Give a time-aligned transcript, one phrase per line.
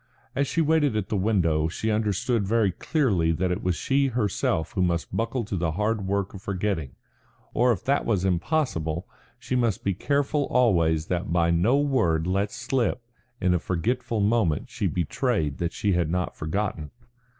[0.35, 4.71] As she waited at the window she understood very clearly that it was she herself
[4.71, 6.95] who must buckle to the hard work of forgetting.
[7.53, 12.51] Or if that was impossible, she must be careful always that by no word let
[12.51, 13.03] slip
[13.39, 16.89] in a forgetful moment she betrayed that she had not forgotten.